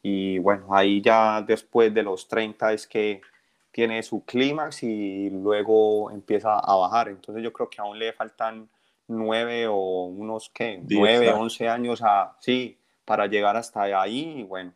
Y 0.02 0.38
bueno, 0.38 0.66
ahí 0.74 1.00
ya 1.00 1.40
después 1.40 1.92
de 1.94 2.02
los 2.02 2.28
30 2.28 2.74
es 2.74 2.86
que 2.86 3.22
tiene 3.72 4.02
su 4.02 4.22
clímax 4.22 4.82
y 4.82 5.30
luego 5.30 6.10
empieza 6.10 6.58
a 6.58 6.76
bajar. 6.76 7.08
Entonces 7.08 7.42
yo 7.42 7.52
creo 7.54 7.70
que 7.70 7.80
aún 7.80 7.98
le 7.98 8.12
faltan 8.12 8.68
9 9.06 9.66
o 9.68 10.04
unos, 10.04 10.50
¿qué? 10.50 10.78
9, 10.86 11.32
11 11.32 11.68
años 11.68 12.02
a, 12.02 12.36
sí, 12.38 12.78
para 13.06 13.26
llegar 13.26 13.56
hasta 13.56 13.82
ahí. 13.82 14.40
Y 14.40 14.42
bueno, 14.42 14.74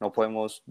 no 0.00 0.12
podemos 0.12 0.62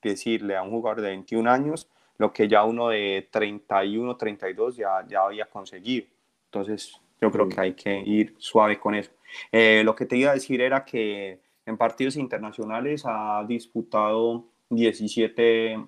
decirle 0.00 0.56
a 0.56 0.62
un 0.62 0.70
jugador 0.70 1.02
de 1.02 1.08
21 1.08 1.50
años 1.50 1.86
lo 2.20 2.34
que 2.34 2.48
ya 2.48 2.64
uno 2.64 2.90
de 2.90 3.28
31, 3.30 4.14
32 4.18 4.76
ya, 4.76 5.06
ya 5.08 5.22
había 5.22 5.46
conseguido. 5.46 6.06
Entonces, 6.44 7.00
yo 7.18 7.30
creo 7.30 7.48
que 7.48 7.58
hay 7.58 7.72
que 7.72 7.98
ir 7.98 8.34
suave 8.36 8.78
con 8.78 8.94
eso. 8.94 9.10
Eh, 9.50 9.80
lo 9.86 9.94
que 9.96 10.04
te 10.04 10.18
iba 10.18 10.30
a 10.30 10.34
decir 10.34 10.60
era 10.60 10.84
que 10.84 11.40
en 11.64 11.78
partidos 11.78 12.16
internacionales 12.16 13.04
ha 13.06 13.42
disputado 13.48 14.44
17 14.68 15.82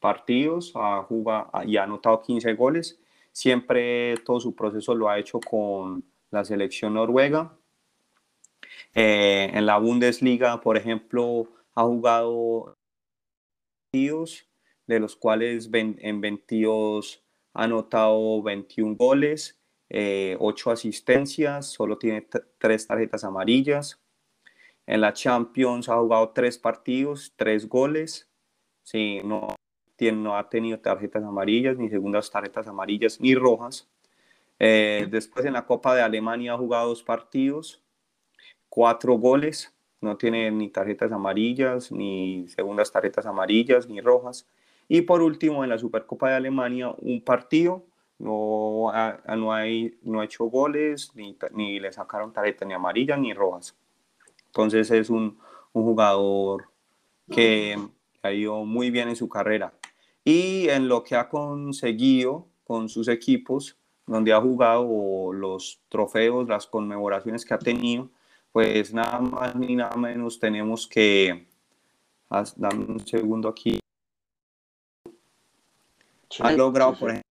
partidos 0.00 0.72
ha 0.76 1.02
jugado, 1.02 1.50
y 1.66 1.76
ha 1.76 1.82
anotado 1.82 2.22
15 2.22 2.54
goles. 2.54 2.98
Siempre 3.30 4.16
todo 4.24 4.40
su 4.40 4.54
proceso 4.56 4.94
lo 4.94 5.10
ha 5.10 5.18
hecho 5.18 5.40
con 5.40 6.02
la 6.30 6.42
selección 6.42 6.94
noruega. 6.94 7.52
Eh, 8.94 9.50
en 9.52 9.66
la 9.66 9.76
Bundesliga, 9.76 10.58
por 10.62 10.78
ejemplo, 10.78 11.48
ha 11.74 11.82
jugado 11.82 12.74
partidos, 13.84 14.46
de 14.86 15.00
los 15.00 15.16
cuales 15.16 15.68
en 15.72 16.20
22 16.20 17.22
ha 17.54 17.64
anotado 17.64 18.42
21 18.42 18.96
goles, 18.96 19.58
8 19.88 19.90
eh, 19.90 20.72
asistencias, 20.72 21.66
solo 21.66 21.98
tiene 21.98 22.26
3 22.58 22.86
tarjetas 22.86 23.24
amarillas. 23.24 24.00
En 24.86 25.00
la 25.00 25.12
Champions 25.12 25.88
ha 25.88 25.96
jugado 25.96 26.30
3 26.30 26.58
partidos, 26.58 27.32
3 27.36 27.68
goles. 27.68 28.30
Sí, 28.82 29.20
no, 29.24 29.56
tiene, 29.96 30.18
no 30.18 30.36
ha 30.36 30.48
tenido 30.48 30.78
tarjetas 30.78 31.24
amarillas, 31.24 31.76
ni 31.76 31.88
segundas 31.88 32.30
tarjetas 32.30 32.66
amarillas, 32.68 33.20
ni 33.20 33.34
rojas. 33.34 33.88
Eh, 34.58 35.06
después 35.10 35.44
en 35.44 35.54
la 35.54 35.66
Copa 35.66 35.94
de 35.94 36.02
Alemania 36.02 36.54
ha 36.54 36.58
jugado 36.58 36.88
2 36.88 37.02
partidos, 37.02 37.82
4 38.68 39.14
goles, 39.14 39.74
no 40.00 40.16
tiene 40.16 40.50
ni 40.50 40.68
tarjetas 40.68 41.12
amarillas, 41.12 41.90
ni 41.90 42.46
segundas 42.48 42.92
tarjetas 42.92 43.26
amarillas, 43.26 43.88
ni 43.88 44.00
rojas. 44.00 44.48
Y 44.88 45.02
por 45.02 45.22
último, 45.22 45.64
en 45.64 45.70
la 45.70 45.78
Supercopa 45.78 46.30
de 46.30 46.36
Alemania, 46.36 46.94
un 46.98 47.20
partido, 47.22 47.84
no 48.18 48.90
ha, 48.90 49.20
no 49.36 49.52
hay, 49.52 49.98
no 50.02 50.20
ha 50.20 50.24
hecho 50.24 50.44
goles, 50.44 51.10
ni, 51.14 51.36
ni 51.52 51.80
le 51.80 51.92
sacaron 51.92 52.32
tarjetas 52.32 52.66
ni 52.66 52.74
amarillas 52.74 53.18
ni 53.18 53.34
rojas. 53.34 53.76
Entonces 54.46 54.90
es 54.90 55.10
un, 55.10 55.38
un 55.72 55.82
jugador 55.84 56.68
que 57.30 57.76
ha 58.22 58.32
ido 58.32 58.64
muy 58.64 58.90
bien 58.90 59.08
en 59.08 59.16
su 59.16 59.28
carrera. 59.28 59.72
Y 60.24 60.68
en 60.68 60.88
lo 60.88 61.04
que 61.04 61.16
ha 61.16 61.28
conseguido 61.28 62.46
con 62.64 62.88
sus 62.88 63.08
equipos, 63.08 63.76
donde 64.06 64.32
ha 64.32 64.40
jugado 64.40 65.32
los 65.32 65.80
trofeos, 65.88 66.48
las 66.48 66.66
conmemoraciones 66.66 67.44
que 67.44 67.54
ha 67.54 67.58
tenido, 67.58 68.10
pues 68.52 68.94
nada 68.94 69.20
más 69.20 69.54
ni 69.54 69.76
nada 69.76 69.96
menos 69.96 70.38
tenemos 70.38 70.86
que, 70.86 71.46
dame 72.56 72.84
un 72.86 73.06
segundo 73.06 73.48
aquí, 73.48 73.78
ha 76.40 76.52
logrado, 76.52 76.94
por 76.94 77.10
ejemplo, 77.10 77.30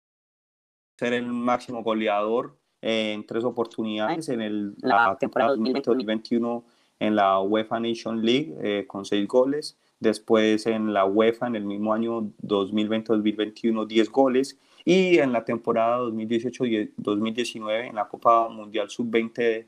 ser 0.98 1.14
el 1.14 1.26
máximo 1.26 1.84
goleador 1.84 2.58
en 2.82 3.26
tres 3.26 3.44
oportunidades 3.44 4.30
en 4.30 4.42
el, 4.42 4.76
la, 4.82 5.18
temporada 5.20 5.56
2021 5.56 6.64
en 7.00 7.16
la 7.16 7.40
UEFA 7.40 7.80
Nation 7.80 8.24
League 8.24 8.56
eh, 8.62 8.86
con 8.88 9.06
seis 9.06 9.28
goles. 9.28 9.78
Después 10.00 10.66
en 10.66 10.94
la 10.94 11.06
UEFA 11.06 11.48
en 11.48 11.56
el 11.56 11.66
mismo 11.66 11.94
año 11.94 12.32
2020-2021 12.44 13.88
10 13.88 14.10
goles. 14.12 14.60
Y 14.84 15.20
en 15.20 15.32
la 15.32 15.46
temporada 15.46 16.00
2018-2019 16.00 17.90
en 17.90 17.96
la 17.96 18.08
Copa 18.08 18.50
Mundial 18.50 18.90
Sub-20 18.90 19.68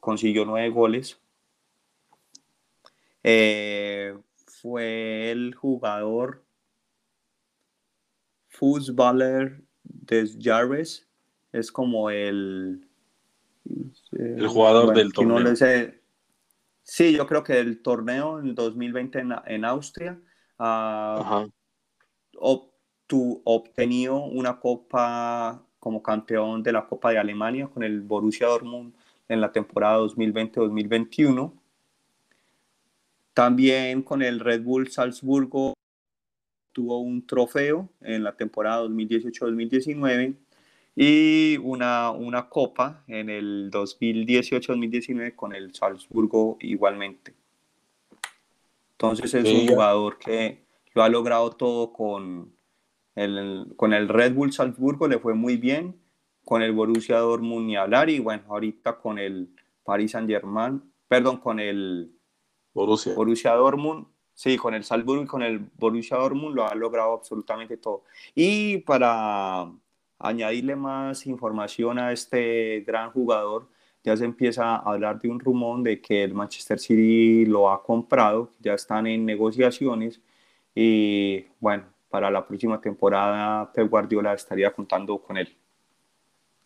consiguió 0.00 0.44
nueve 0.44 0.70
goles. 0.70 1.18
Eh, 3.22 4.16
fue 4.46 5.30
el 5.30 5.54
jugador 5.54 6.42
Fußballer 8.62 9.60
des 9.82 10.38
Jahres. 10.38 11.08
Es 11.52 11.72
como 11.72 12.10
el... 12.10 12.86
El 14.12 14.46
jugador 14.46 14.94
del 14.94 15.12
torneo. 15.12 15.54
sí, 16.84 17.12
yo 17.12 17.26
creo 17.26 17.42
que 17.42 17.58
el 17.58 17.82
torneo 17.82 18.38
en 18.38 18.54
2020 18.54 19.18
en, 19.18 19.34
en 19.46 19.64
Austria 19.64 20.16
uh, 20.58 21.48
obtenido 23.44 24.24
una 24.24 24.60
copa 24.60 25.60
como 25.80 26.00
campeón 26.00 26.62
de 26.62 26.72
la 26.72 26.86
Copa 26.86 27.10
de 27.10 27.18
Alemania 27.18 27.66
con 27.66 27.82
el 27.82 28.00
Borussia 28.00 28.46
Dortmund 28.46 28.94
en 29.28 29.40
la 29.40 29.50
temporada 29.50 29.98
2020-2021. 29.98 31.52
También 33.34 34.02
con 34.02 34.22
el 34.22 34.38
Red 34.38 34.62
Bull 34.62 34.88
Salzburgo 34.88 35.74
tuvo 36.72 36.98
un 37.00 37.26
trofeo 37.26 37.88
en 38.00 38.24
la 38.24 38.36
temporada 38.36 38.84
2018-2019 38.84 40.36
y 40.94 41.56
una, 41.58 42.10
una 42.10 42.48
copa 42.48 43.04
en 43.06 43.30
el 43.30 43.70
2018-2019 43.70 45.34
con 45.34 45.54
el 45.54 45.74
Salzburgo 45.74 46.56
igualmente. 46.60 47.34
Entonces 48.92 49.34
es 49.34 49.52
un 49.52 49.68
jugador 49.68 50.18
que 50.18 50.64
lo 50.94 51.02
ha 51.02 51.08
logrado 51.08 51.50
todo 51.50 51.92
con 51.92 52.52
el, 53.14 53.72
con 53.76 53.92
el 53.92 54.08
Red 54.08 54.34
Bull 54.34 54.52
Salzburgo, 54.52 55.08
le 55.08 55.18
fue 55.18 55.34
muy 55.34 55.56
bien 55.56 56.00
con 56.44 56.62
el 56.62 56.72
Borussia 56.72 57.18
Dortmund 57.18 57.66
ni 57.66 57.76
hablar 57.76 58.10
y 58.10 58.18
bueno, 58.18 58.42
ahorita 58.48 58.98
con 58.98 59.18
el 59.18 59.54
Paris 59.84 60.12
Saint 60.12 60.28
Germain, 60.28 60.82
perdón, 61.08 61.38
con 61.38 61.60
el 61.60 62.12
Borussia, 62.74 63.14
Borussia 63.14 63.52
Dortmund, 63.54 64.06
sí, 64.42 64.56
con 64.56 64.74
el 64.74 64.82
Salzburgo 64.82 65.22
y 65.22 65.26
con 65.26 65.42
el 65.42 65.60
Borussia 65.78 66.16
Dortmund 66.16 66.56
lo 66.56 66.68
ha 66.68 66.74
logrado 66.74 67.12
absolutamente 67.12 67.76
todo. 67.76 68.02
Y 68.34 68.78
para 68.78 69.70
añadirle 70.18 70.74
más 70.74 71.26
información 71.28 71.96
a 72.00 72.10
este 72.10 72.80
gran 72.84 73.12
jugador, 73.12 73.68
ya 74.02 74.16
se 74.16 74.24
empieza 74.24 74.74
a 74.74 74.78
hablar 74.78 75.20
de 75.20 75.28
un 75.28 75.38
rumor 75.38 75.80
de 75.84 76.00
que 76.00 76.24
el 76.24 76.34
Manchester 76.34 76.80
City 76.80 77.46
lo 77.46 77.70
ha 77.70 77.84
comprado, 77.84 78.50
ya 78.58 78.74
están 78.74 79.06
en 79.06 79.24
negociaciones 79.24 80.20
y 80.74 81.44
bueno, 81.60 81.84
para 82.10 82.28
la 82.28 82.44
próxima 82.44 82.80
temporada 82.80 83.72
Pep 83.72 83.88
Guardiola 83.88 84.34
estaría 84.34 84.72
contando 84.72 85.18
con 85.18 85.36
él. 85.36 85.56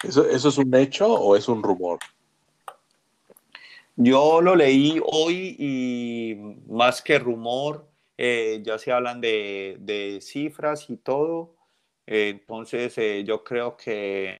¿Eso, 0.02 0.26
es 0.26 0.56
un 0.56 0.74
hecho 0.74 1.12
o 1.12 1.36
es 1.36 1.46
un 1.46 1.62
rumor? 1.62 1.98
Yo 3.96 4.42
lo 4.42 4.54
leí 4.54 5.00
hoy 5.04 5.56
y 5.58 6.34
más 6.68 7.00
que 7.00 7.18
rumor, 7.18 7.88
eh, 8.18 8.60
ya 8.62 8.78
se 8.78 8.92
hablan 8.92 9.20
de, 9.20 10.18
cifras 10.20 10.90
y 10.90 10.98
todo. 10.98 11.54
Eh, 12.06 12.28
entonces 12.28 12.96
eh, 12.98 13.24
yo 13.24 13.42
creo 13.42 13.76
que 13.76 14.38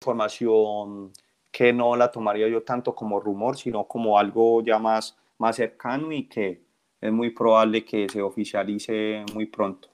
información 0.00 1.12
que 1.50 1.72
no 1.72 1.96
la 1.96 2.10
tomaría 2.10 2.48
yo 2.48 2.62
tanto 2.64 2.94
como 2.94 3.20
rumor, 3.20 3.56
sino 3.56 3.86
como 3.86 4.18
algo 4.18 4.62
ya 4.62 4.78
más, 4.78 5.16
más 5.38 5.56
cercano 5.56 6.10
y 6.10 6.28
que 6.28 6.60
es 7.00 7.12
muy 7.12 7.30
probable 7.30 7.84
que 7.84 8.08
se 8.08 8.20
oficialice 8.20 9.24
muy 9.32 9.46
pronto. 9.46 9.88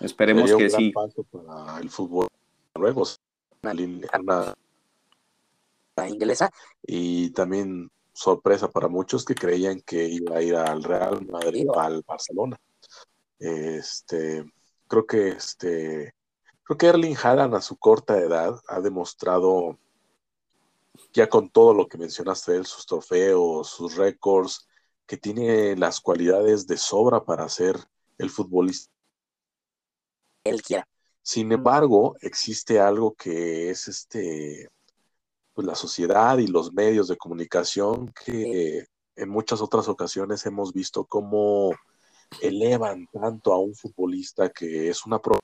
Esperemos 0.00 0.54
que 0.54 0.68
sí. 0.68 0.92
para 0.92 1.80
el 1.80 1.88
fútbol 1.88 2.28
luego 2.74 3.04
una, 3.62 4.54
inglesa 6.08 6.50
y 6.82 7.30
también 7.30 7.90
sorpresa 8.12 8.70
para 8.70 8.88
muchos 8.88 9.24
que 9.24 9.34
creían 9.34 9.80
que 9.80 10.04
iba 10.04 10.36
a 10.36 10.42
ir 10.42 10.56
al 10.56 10.82
Real 10.82 11.26
Madrid 11.26 11.68
o 11.68 11.78
al 11.78 12.02
Barcelona. 12.06 12.58
Este, 13.38 14.44
creo 14.86 15.06
que 15.06 15.28
este, 15.28 16.14
creo 16.62 16.78
que 16.78 16.86
Erling 16.86 17.16
Haaland 17.22 17.54
a 17.54 17.60
su 17.60 17.76
corta 17.76 18.18
edad 18.18 18.54
ha 18.68 18.80
demostrado 18.80 19.78
ya 21.12 21.28
con 21.28 21.50
todo 21.50 21.74
lo 21.74 21.88
que 21.88 21.98
mencionaste 21.98 22.56
él, 22.56 22.66
sus 22.66 22.86
trofeos, 22.86 23.68
sus 23.68 23.96
récords, 23.96 24.68
que 25.06 25.16
tiene 25.16 25.76
las 25.76 26.00
cualidades 26.00 26.66
de 26.66 26.76
sobra 26.76 27.24
para 27.24 27.48
ser 27.48 27.76
el 28.18 28.30
futbolista 28.30 28.92
él 30.44 30.62
quiera. 30.62 30.86
Sin 31.22 31.52
embargo, 31.52 32.16
existe 32.20 32.80
algo 32.80 33.14
que 33.14 33.70
es 33.70 33.88
este, 33.88 34.68
pues 35.54 35.66
la 35.66 35.74
sociedad 35.74 36.38
y 36.38 36.46
los 36.46 36.72
medios 36.72 37.08
de 37.08 37.16
comunicación 37.16 38.12
que 38.24 38.86
en 39.16 39.28
muchas 39.28 39.60
otras 39.60 39.88
ocasiones 39.88 40.46
hemos 40.46 40.72
visto 40.72 41.04
cómo 41.04 41.72
elevan 42.40 43.06
tanto 43.12 43.52
a 43.52 43.58
un 43.58 43.74
futbolista 43.74 44.50
que 44.50 44.88
es 44.88 45.04
una 45.04 45.20
pro 45.20 45.38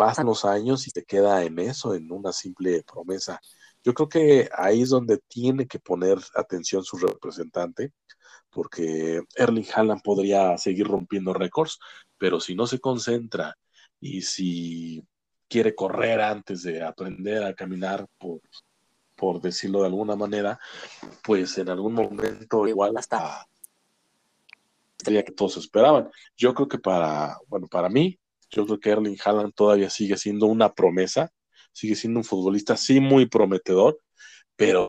pasan 0.00 0.24
los 0.24 0.46
años 0.46 0.88
y 0.88 0.92
te 0.92 1.04
queda 1.04 1.44
en 1.44 1.58
eso, 1.58 1.94
en 1.94 2.10
una 2.10 2.32
simple 2.32 2.82
promesa. 2.84 3.38
Yo 3.84 3.92
creo 3.92 4.08
que 4.08 4.48
ahí 4.56 4.80
es 4.80 4.88
donde 4.88 5.18
tiene 5.28 5.66
que 5.66 5.78
poner 5.78 6.16
atención 6.34 6.82
su 6.84 6.96
representante, 6.96 7.92
porque 8.48 9.20
Erling 9.36 9.66
Haaland 9.74 10.00
podría 10.02 10.56
seguir 10.56 10.86
rompiendo 10.86 11.34
récords, 11.34 11.78
pero 12.16 12.40
si 12.40 12.54
no 12.54 12.66
se 12.66 12.80
concentra 12.80 13.54
y 14.00 14.22
si 14.22 15.04
quiere 15.48 15.74
correr 15.74 16.22
antes 16.22 16.62
de 16.62 16.82
aprender 16.82 17.44
a 17.44 17.54
caminar, 17.54 18.06
por, 18.18 18.40
por 19.20 19.38
decirlo 19.42 19.80
de 19.80 19.88
alguna 19.88 20.16
manera, 20.16 20.58
pues 21.22 21.58
en 21.58 21.68
algún 21.68 21.92
momento 21.92 22.66
igual 22.66 22.96
hasta 22.96 23.46
sería 24.96 25.22
que 25.22 25.32
todos 25.32 25.58
esperaban. 25.58 26.10
Yo 26.38 26.54
creo 26.54 26.68
que 26.68 26.78
para, 26.78 27.36
bueno, 27.46 27.66
para 27.68 27.90
mí, 27.90 28.18
yo 28.50 28.64
creo 28.64 28.80
que 28.80 28.90
Erling 28.90 29.18
Haaland 29.22 29.52
todavía 29.54 29.90
sigue 29.90 30.16
siendo 30.16 30.46
una 30.46 30.72
promesa, 30.72 31.30
sigue 31.72 31.96
siendo 31.96 32.20
un 32.20 32.24
futbolista 32.24 32.78
sí 32.78 32.98
muy 32.98 33.26
prometedor, 33.26 34.00
pero 34.56 34.88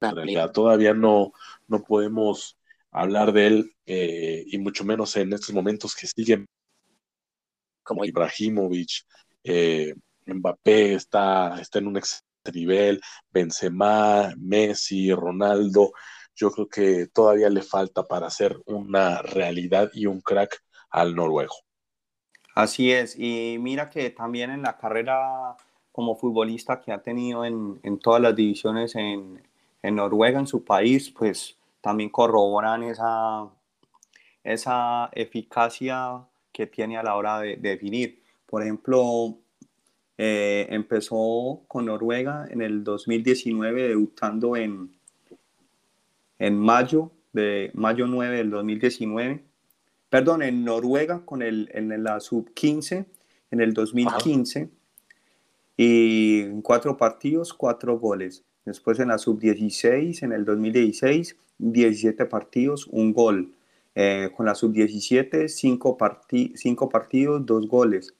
en 0.00 0.14
realidad 0.14 0.52
todavía 0.52 0.94
no, 0.94 1.32
no 1.66 1.82
podemos 1.82 2.56
hablar 2.92 3.32
de 3.32 3.46
él 3.48 3.72
eh, 3.86 4.44
y 4.46 4.58
mucho 4.58 4.84
menos 4.84 5.16
en 5.16 5.32
estos 5.32 5.52
momentos 5.52 5.96
que 5.96 6.06
siguen 6.06 6.46
como 7.82 8.04
Ibrahimovic, 8.04 9.06
eh, 9.42 9.92
Mbappé 10.26 10.94
está, 10.94 11.60
está 11.60 11.80
en 11.80 11.88
un 11.88 11.96
nivel, 12.52 13.00
Benzema, 13.30 14.32
Messi, 14.38 15.12
Ronaldo, 15.12 15.92
yo 16.34 16.50
creo 16.50 16.68
que 16.68 17.06
todavía 17.08 17.50
le 17.50 17.62
falta 17.62 18.04
para 18.04 18.30
ser 18.30 18.56
una 18.66 19.22
realidad 19.22 19.90
y 19.92 20.06
un 20.06 20.20
crack 20.20 20.62
al 20.90 21.14
noruego. 21.14 21.54
Así 22.54 22.92
es, 22.92 23.16
y 23.18 23.56
mira 23.60 23.88
que 23.88 24.10
también 24.10 24.50
en 24.50 24.62
la 24.62 24.76
carrera 24.76 25.56
como 25.92 26.16
futbolista 26.16 26.80
que 26.80 26.92
ha 26.92 27.02
tenido 27.02 27.44
en, 27.44 27.80
en 27.82 27.98
todas 27.98 28.22
las 28.22 28.36
divisiones 28.36 28.94
en, 28.94 29.42
en, 29.82 29.94
Noruega, 29.96 30.38
en 30.38 30.46
su 30.46 30.64
país, 30.64 31.10
pues 31.10 31.56
también 31.80 32.10
corroboran 32.10 32.84
esa, 32.84 33.48
esa 34.44 35.10
eficacia 35.12 36.24
que 36.52 36.66
tiene 36.66 36.96
a 36.98 37.02
la 37.02 37.16
hora 37.16 37.40
de, 37.40 37.56
definir. 37.56 38.22
Por 38.46 38.62
ejemplo, 38.62 39.38
eh, 40.18 40.66
empezó 40.70 41.62
con 41.68 41.86
Noruega 41.86 42.46
en 42.50 42.60
el 42.60 42.82
2019, 42.82 43.88
debutando 43.88 44.56
en, 44.56 44.90
en 46.40 46.58
mayo, 46.58 47.12
de 47.32 47.70
mayo 47.74 48.06
9 48.08 48.36
del 48.36 48.50
2019. 48.50 49.44
Perdón, 50.10 50.42
en 50.42 50.64
Noruega 50.64 51.24
con 51.24 51.42
el, 51.42 51.70
en 51.72 52.02
la 52.02 52.18
sub-15 52.18 53.06
en 53.50 53.60
el 53.60 53.72
2015. 53.72 54.70
Y 55.76 56.40
en 56.40 56.62
cuatro 56.62 56.96
partidos, 56.96 57.54
cuatro 57.54 57.98
goles. 57.98 58.42
Después 58.64 58.98
en 58.98 59.08
la 59.08 59.18
sub-16 59.18 60.24
en 60.24 60.32
el 60.32 60.44
2016, 60.44 61.36
17 61.58 62.26
partidos, 62.26 62.88
un 62.88 63.12
gol. 63.12 63.52
Eh, 63.94 64.30
con 64.36 64.46
la 64.46 64.54
sub-17, 64.54 65.48
5 65.48 66.88
partidos, 66.88 67.46
2 67.46 67.68
goles. 67.68 68.14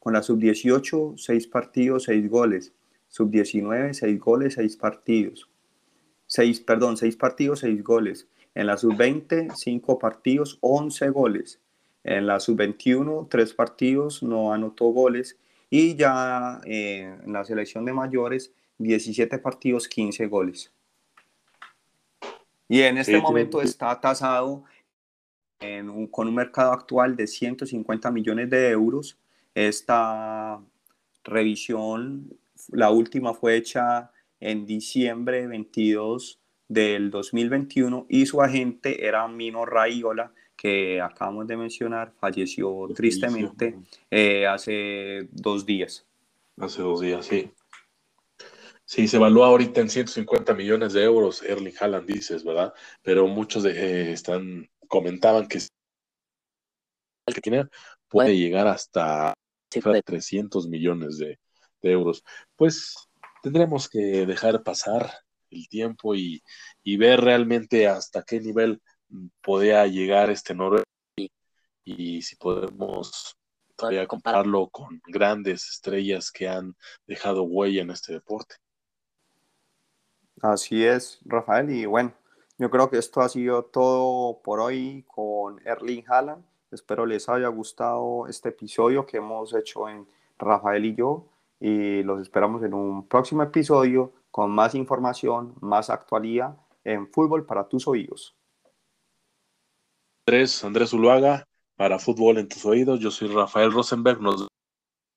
Con 0.00 0.14
la 0.14 0.22
sub-18, 0.22 1.16
6 1.16 1.46
partidos, 1.46 2.04
6 2.04 2.28
goles. 2.28 2.72
Sub-19, 3.06 3.92
6 3.92 4.18
goles, 4.18 4.54
6 4.54 4.76
partidos. 4.76 5.48
6, 6.26 6.60
perdón, 6.62 6.96
6 6.96 7.16
partidos, 7.16 7.60
6 7.60 7.84
goles. 7.84 8.26
En 8.56 8.66
la 8.66 8.76
sub-20, 8.76 9.54
5 9.54 9.98
partidos, 10.00 10.58
11 10.60 11.10
goles. 11.10 11.60
En 12.02 12.26
la 12.26 12.40
sub-21, 12.40 13.28
3 13.28 13.54
partidos, 13.54 14.22
no 14.24 14.52
anotó 14.52 14.86
goles. 14.86 15.38
Y 15.68 15.94
ya 15.94 16.60
eh, 16.64 17.16
en 17.24 17.32
la 17.32 17.44
selección 17.44 17.84
de 17.84 17.92
mayores, 17.92 18.52
17 18.78 19.38
partidos, 19.38 19.86
15 19.86 20.26
goles. 20.26 20.72
Y 22.68 22.82
en 22.82 22.98
este 22.98 23.20
momento 23.20 23.60
está 23.60 24.00
tasado 24.00 24.64
con 26.10 26.28
un 26.28 26.34
mercado 26.34 26.72
actual 26.72 27.16
de 27.16 27.26
150 27.26 28.10
millones 28.10 28.48
de 28.48 28.70
euros. 28.70 29.18
Esta 29.54 30.60
revisión, 31.24 32.36
la 32.68 32.90
última 32.90 33.34
fue 33.34 33.56
hecha 33.56 34.10
en 34.38 34.66
diciembre 34.66 35.46
22 35.46 36.40
del 36.68 37.10
2021 37.10 38.06
y 38.08 38.26
su 38.26 38.40
agente 38.40 39.06
era 39.06 39.26
Mino 39.28 39.66
Raiola, 39.66 40.32
que 40.56 41.00
acabamos 41.00 41.46
de 41.46 41.56
mencionar, 41.56 42.12
falleció 42.18 42.88
tristemente 42.94 43.76
eh, 44.10 44.46
hace 44.46 45.28
dos 45.32 45.66
días. 45.66 46.06
Hace 46.58 46.82
dos 46.82 47.00
días, 47.00 47.26
sí. 47.26 47.50
Sí, 48.84 49.08
se 49.08 49.16
evalúa 49.16 49.46
ahorita 49.46 49.80
en 49.80 49.88
150 49.88 50.52
millones 50.52 50.92
de 50.92 51.04
euros, 51.04 51.42
Erling 51.42 51.74
Haaland 51.80 52.06
dices, 52.06 52.44
¿verdad? 52.44 52.74
Pero 53.02 53.26
muchos 53.26 53.62
de, 53.62 53.70
eh, 53.70 54.12
están 54.12 54.68
comentaban 54.88 55.46
que 55.46 55.58
el 57.26 57.34
que 57.34 57.40
tiene 57.40 57.66
puede 58.08 58.36
llegar 58.36 58.66
hasta 58.66 59.32
300 59.70 60.68
millones 60.68 61.18
de, 61.18 61.38
euros. 61.82 62.22
Pues 62.56 63.08
tendremos 63.42 63.88
que 63.88 64.26
dejar 64.26 64.62
pasar 64.62 65.10
el 65.50 65.68
tiempo 65.68 66.14
y, 66.14 66.42
ver 66.98 67.20
realmente 67.20 67.86
hasta 67.88 68.22
qué 68.22 68.40
nivel 68.40 68.82
podía 69.40 69.86
llegar 69.86 70.30
este 70.30 70.54
Noruega 70.54 70.84
y, 71.84 72.22
si 72.22 72.36
podemos 72.36 73.36
todavía 73.76 74.06
compararlo 74.06 74.68
con 74.68 75.00
grandes 75.06 75.66
estrellas 75.70 76.30
que 76.30 76.48
han 76.48 76.76
dejado 77.06 77.44
huella 77.44 77.82
en 77.82 77.90
este 77.90 78.12
deporte. 78.12 78.56
Así 80.42 80.84
es, 80.84 81.18
Rafael, 81.24 81.70
y 81.70 81.86
bueno, 81.86 82.14
yo 82.58 82.70
creo 82.70 82.90
que 82.90 82.98
esto 82.98 83.22
ha 83.22 83.28
sido 83.30 83.64
todo 83.64 84.42
por 84.42 84.60
hoy 84.60 85.02
con 85.06 85.66
Erling 85.66 86.04
Haaland. 86.06 86.49
Espero 86.70 87.04
les 87.04 87.28
haya 87.28 87.48
gustado 87.48 88.26
este 88.28 88.50
episodio 88.50 89.04
que 89.04 89.16
hemos 89.16 89.52
hecho 89.54 89.88
en 89.88 90.06
Rafael 90.38 90.84
y 90.84 90.94
yo 90.94 91.26
y 91.58 92.02
los 92.02 92.20
esperamos 92.20 92.62
en 92.62 92.74
un 92.74 93.06
próximo 93.06 93.42
episodio 93.42 94.12
con 94.30 94.50
más 94.50 94.74
información, 94.74 95.54
más 95.60 95.90
actualidad 95.90 96.56
en 96.84 97.10
fútbol 97.10 97.44
para 97.44 97.68
tus 97.68 97.86
oídos. 97.86 98.36
Andrés, 100.26 100.64
Andrés 100.64 100.92
Uluaga 100.92 101.44
para 101.76 101.98
Fútbol 101.98 102.38
en 102.38 102.48
tus 102.48 102.64
oídos. 102.64 103.00
Yo 103.00 103.10
soy 103.10 103.28
Rafael 103.28 103.72
Rosenberg. 103.72 104.20
Nos 104.20 104.46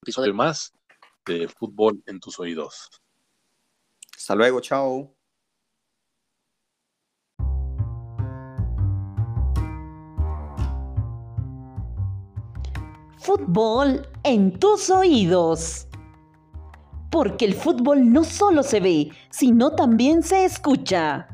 episodio 0.01 0.33
más 0.33 0.73
de 1.25 1.47
Fútbol 1.47 2.01
en 2.05 2.19
tus 2.19 2.39
oídos. 2.39 2.89
Hasta 4.15 4.35
luego, 4.35 4.59
chao. 4.59 5.12
Fútbol 13.23 14.05
en 14.23 14.59
tus 14.59 14.89
oídos. 14.89 15.87
Porque 17.09 17.45
el 17.45 17.53
fútbol 17.53 18.11
no 18.11 18.25
solo 18.25 18.63
se 18.63 18.81
ve, 18.81 19.11
sino 19.29 19.71
también 19.71 20.23
se 20.23 20.43
escucha. 20.43 21.29